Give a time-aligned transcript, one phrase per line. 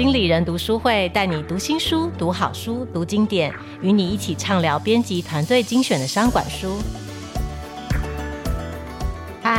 [0.00, 6.78] 经理人读书会带你读新书、读好书、读经典，与你一起畅聊编辑团队精选的商管书。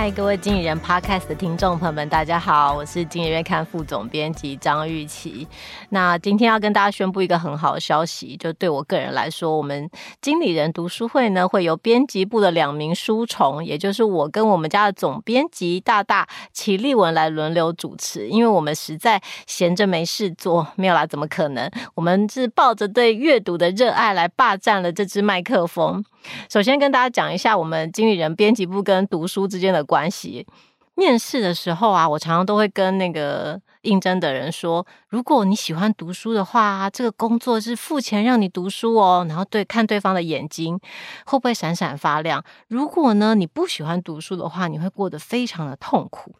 [0.00, 5.44] 嗨，各位经理人 Podcast 的听众朋友们，大家好，我是经理人月刊副总编辑张玉琪。
[5.88, 9.90] 那今天要跟大家宣布一个很好的消息，就对我个人来说，我们
[10.22, 21.68] 经理人读书会呢，会由编辑部的两名书虫，也就是我跟我们家的总编辑大大齐立文来轮流主持，因为我们实在闲着没事做，没有啦，怎么可能？
[21.96, 26.04] 我们是抱着对阅读的热爱来霸占了这支麦克风。
[26.48, 30.46] 首先跟大家讲一下，我们经理人编辑部跟读书之间的关系。
[30.94, 39.24] 面试的时候啊，我常常都会跟那个应征的人说，如果你喜欢读书的话，这个工作是付钱让你读书哦。
[39.28, 40.76] 然后对，看对方的眼睛
[41.26, 42.42] 会不会闪闪发亮。
[42.66, 46.34] 如果呢，你不喜欢读书的话，你会过得非常的痛苦。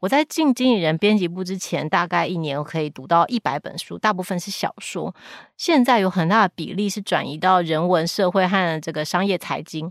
[0.00, 5.14] 我在进经理人编辑部之前，大概一年我可以读到一百本书，大部分是小说。
[5.56, 9.90] 现在有很大的比例是转移到人文、社会和这个商业财经。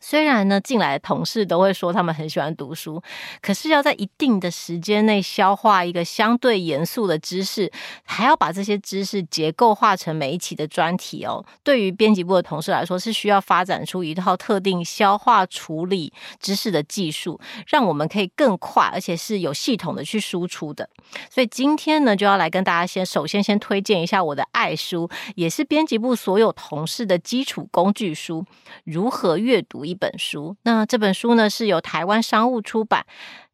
[0.00, 3.02] 虽然呢，进来的同事都会说他们很喜欢读书，
[3.40, 7.70] 可是要在一定的时间内消化一个相对严肃的知识，
[8.04, 11.44] 还要把这些知识结构化成每一期的专题哦。
[11.64, 20.88] 对于编辑部的同事来说，是需要发展出一套特定消化处理知识的技术，让我们可以更快而且是有系统的去输出的。
[21.28, 28.44] 所以今天呢，就要来跟大家先首先先推荐一下我的爱书，也是编辑部所有同事的基础工具书——
[28.84, 29.82] 《如何阅读》。
[29.88, 33.06] 一本书，那这本书呢，是由台湾商务出版，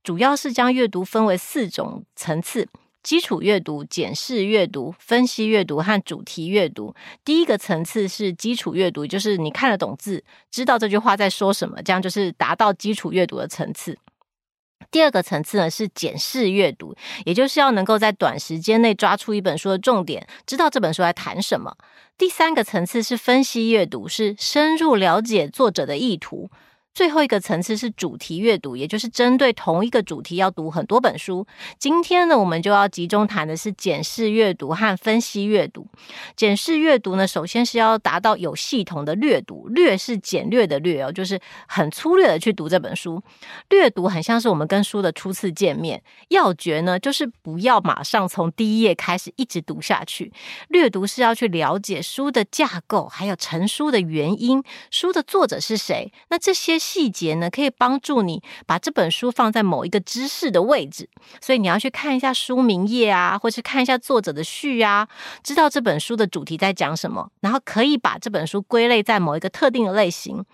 [0.02, 2.68] 主要是将阅读分为四种层次：
[3.02, 6.94] 基础阅读、检视阅读、分析阅读和主题阅读。
[7.24, 13.96] 第一个层次是基础阅读，就是你看得懂字，知道这句话在说什么，这样就是达到基础阅读的层次。
[14.94, 21.76] 第二个层次呢是检视阅读，也就是要能够在短时间内抓出一本书的重点，知道这本书在谈什么。
[22.16, 26.48] 第三个层次是分析阅读，是深入了解作者的意图。
[26.94, 31.44] 最后一个层次是主题阅读，也就是针对同一个主题要读很多本书。
[31.76, 35.88] 今天呢，我们就要集中谈的是检视阅读和分析阅读。
[36.36, 43.20] 检视阅读呢，首先是要达到有系统的略读，略是简略的略哦，就是很粗略的去读这本书。
[43.70, 46.00] 略读很像是我们跟书的初次见面。
[46.28, 50.32] 要诀呢，就是不要马上从第一页开始一直读下去。
[50.68, 54.62] 略读是要去了解书的架构，还有成书的原因，
[54.92, 56.12] 书的作者是谁。
[56.28, 56.83] 那这些。
[56.84, 61.08] 细节呢，可以帮助你把这本书放在某一个知识的位置，
[61.40, 65.08] 所以你要去看一下书名页啊，或是看一下作者的序啊，
[65.42, 70.44] 知道这本书的主题在讲什么，然后可以把这本书归类在某一个特定的类型，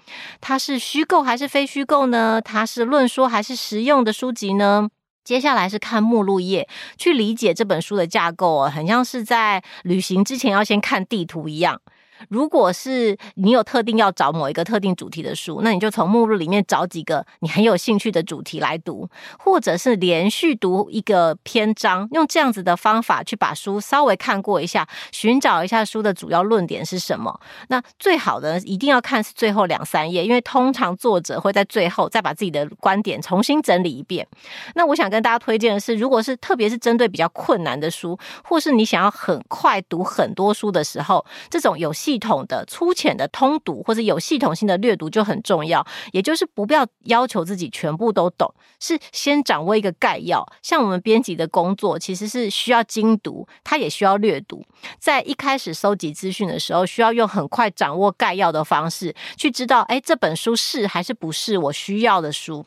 [0.40, 2.40] 它是虚构还是非虚构呢？
[2.40, 4.88] 它是论说还是实用的书籍呢？
[5.24, 6.66] 接下来是看目录页，
[6.96, 11.80] 去理解这本书的架构哦，很像是在旅行之前要先看地图一样。
[12.28, 19.08] 如果是你有特定要找某一个特定主题的书，那你就从目录里面找几个你很有兴趣的主题来读，
[19.38, 27.40] 或者是连续读一个篇章，用这样子的方法去把书稍微看过一下，寻找一下书的主要论点是什么。
[27.68, 34.26] 那最好的一定要看是最后两三页，因为通常作者会在最后再把自己的观点重新整理一遍。
[34.74, 50.44] 那我想跟大家推荐的是，如果是特别是针对比较困难的书，或是你想要很快读很多书的时候，这种有系统的粗浅的通读或者有系统性的略读就很重要，也就是不必要要求自己全部都懂，是先掌握一个概要。
[50.60, 54.64] 像我们编辑的工作其实是需要精读，它也需要略读。
[54.98, 62.66] 在一开始收集资讯的时候，需要用很快掌握概要的方式去知道，哎，这本书是还是不是我需要的书。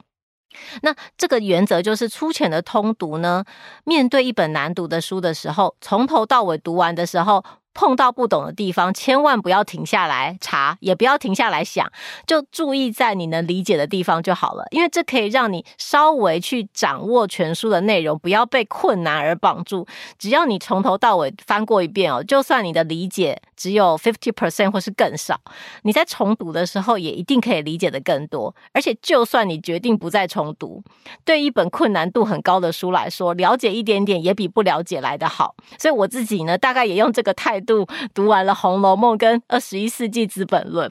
[0.84, 3.44] 那这个原则就是粗浅的通读呢，
[3.84, 7.44] 面对一本难读的书的时候，从头到尾读完的时候。
[7.74, 11.92] 碰到不懂的地方，千万不要停下来查，也不要停下来想，
[12.28, 14.66] 就注意在你能理解的地方就好了。
[14.72, 19.88] 因为这可以让你稍微去掌握全书的内容，不要被困难而绑住。
[20.18, 25.40] 只要你从头到尾翻过一遍哦，就算你的理解只有 fifty percent 或是更少，
[25.84, 28.56] 你在重读的时候也一定可以理解的更多。
[28.72, 30.84] 而且，就算你决定不再重读，
[31.26, 35.56] 对一本困难度很高的书来说，了解一点点也比不了解来得好。
[35.80, 37.88] 所以我自己呢，大概也用这个态度。
[38.14, 40.90] 读完了《红楼梦》跟《二十一世纪资本论》，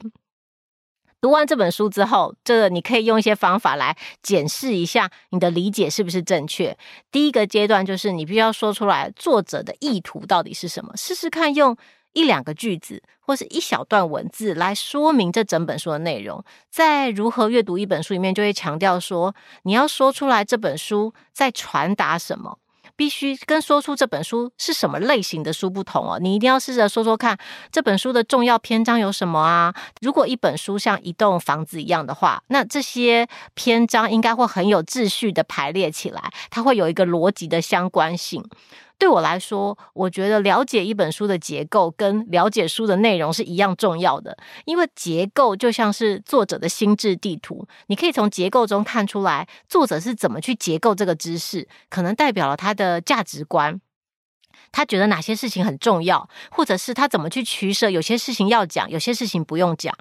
[1.21, 6.77] 读完这本书之后，这个你可以用一些方法来检视一下你的理解是不是正确。
[7.11, 11.77] 第一个阶段就是你必须要说出来作者的意图到底是什么，试试看用
[12.11, 16.43] 一两个句子或是一小段文字来说明这整本书的内容。
[16.69, 19.33] 在如何阅读一本书里面，就会强调说，
[19.63, 22.59] 你要说出来这本书在传达什么。
[22.95, 26.19] 必须跟说出这本书是什么类型的书不同哦。
[26.19, 27.37] 你一定要试着说说看，
[27.71, 29.73] 这本书的重要篇章有什么啊？
[30.01, 38.43] 如果一本书像一栋房子一样的话，那这些篇章应该会很有秩序的排列起来，它会有一个逻辑的相关性。
[38.97, 53.81] 对我来说，我觉得了解一本书的结构跟了解书的内容是一样重要的，因为结构就像是作者的心智地图，你可以从结构中看出来作者是怎么去结构这个知识，可能代表了他的价值观，
[54.71, 59.93] 他觉得哪些事情很重要，或者是他怎么去取舍，有些事情要讲，有些事情不用讲。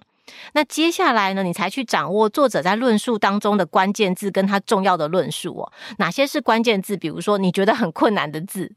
[0.55, 6.97] 那接下来呢，你才去掌握作者在论述当中的关键字跟他重要的论述哦，哪些是关键字？
[6.97, 8.73] 比如说你觉得很困难的字。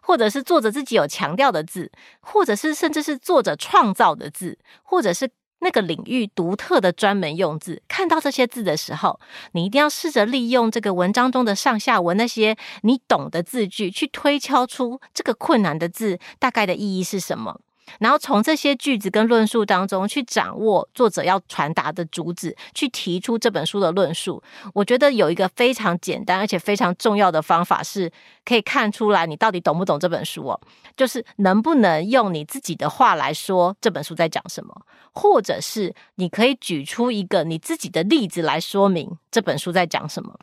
[0.00, 5.28] 或者是作者自己有强调的字，或者是甚至是作者创造的字，或者是
[5.58, 7.82] 那个领域独特的专门用字。
[7.86, 9.20] 看到这些字的时候，
[9.52, 17.60] 你一定要试着利用这个文章中的上下文那些你懂的字句，去推敲出这个困难的字大概的意义是什么。
[17.98, 24.42] 然后从这些句子跟论述当中去掌握作者要传达的主旨，去提出这本书的论述。
[24.74, 28.10] 我觉得有一个非常简单而且非常重要的方法，是
[28.44, 30.60] 可以看出来你到底懂不懂这本书哦。
[30.96, 34.74] 就是能不能用你自己的话来说这本书在讲什么，
[35.12, 40.38] 或者是你可以举出一个你自己的例子来说明这本书在讲什么。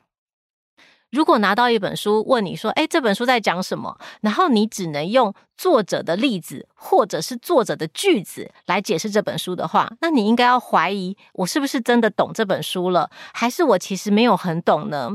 [1.14, 15.12] 如果拿到一本书，问你说：“诶，这本书在讲什么？”然后你只能用作者的例子或者是作者的句子来解释这本书的话，那你应该要怀疑我是不是真的懂这本书了，还是我其实没有很懂呢？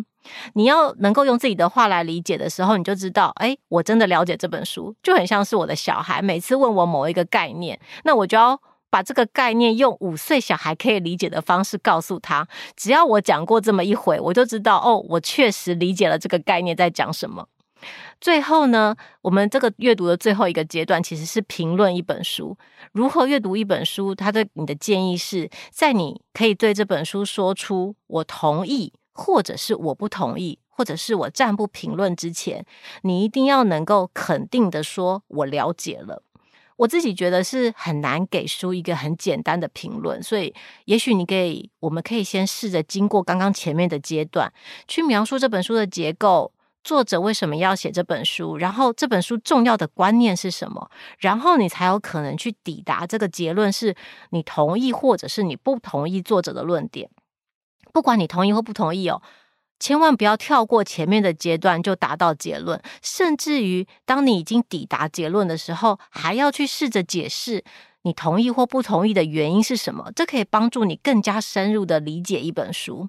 [0.52, 8.60] 你要能够用自己的话来理解的时候，你就知道，诶，我真的了解这本书，就很像是我的小孩每次问我某一个概念，那我就要。
[8.90, 12.46] 把这个概念用五岁小孩可以理解的方式告诉他，
[12.76, 17.46] 只要我讲过这么一回，我就知道哦，我确实理解了这个概念在讲什么。
[18.20, 22.58] 最后呢，我们这个阅读的最后一个阶段其实是评论一本书。
[22.90, 24.12] 如何阅读一本书？
[24.12, 32.66] 他对你的建议是在你可以对这本书说出我同意，或者是我不同意，或者是我暂不评论之前，
[33.02, 36.24] 你一定要能够肯定的说，我了解了。
[36.78, 40.54] 我自己觉得是很难给书一个很简单的评论，所以
[40.84, 44.52] 也许你可以，我们可以先试着经过刚刚前面的阶段，
[44.86, 46.52] 去描述这本书的结构，
[46.84, 50.88] 作者为什么要写这本书，然后这本书重要的观念是什么，
[51.18, 53.96] 然后你才有可能去抵达这个结论，是
[54.30, 57.10] 你同意或者是你不同意作者的论点。
[57.92, 59.20] 不管你同意或不同意哦。
[59.78, 67.64] 千万不要跳过前面的阶段就达到结论，甚至于当你已经抵达结论的时候，还要去试着解释
[68.02, 73.08] 你同意或不同意的原因是什么，这可以帮助你更加深入的理解一本书。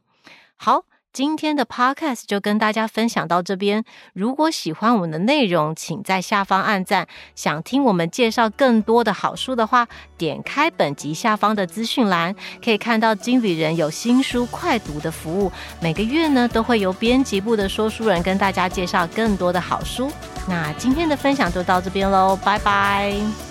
[0.55, 0.85] 好。
[1.11, 3.83] 今天的 podcast 就跟大家分享到这边。
[4.13, 7.07] 如果喜欢我们的内容，请在下方按赞。
[7.35, 15.51] 想听我们介绍更多的好书的话，点开本集下方的资讯栏，可以看到经理人有新书快读的服务。
[15.81, 20.11] 每个月呢，都会由编辑部的说书人跟大家介绍更多的好书。
[20.47, 23.48] 那今天的分享就到这边喽，拜拜。